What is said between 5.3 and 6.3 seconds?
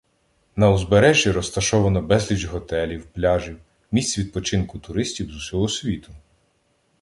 з усього світу.